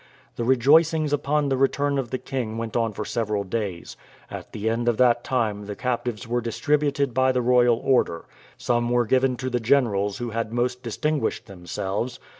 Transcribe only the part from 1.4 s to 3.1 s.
the return of the king went on for